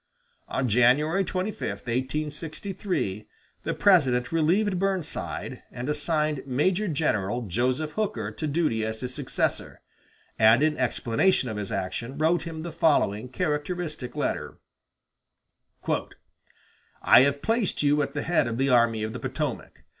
[0.47, 3.27] On January 25, 1863,
[3.61, 9.79] the President relieved Burnside and assigned Major General Joseph Hooker to duty as his successor;
[10.39, 14.57] and in explanation of his action wrote him the following characteristic letter:
[15.87, 19.83] "I have placed you at the head of the Army of the Potomac.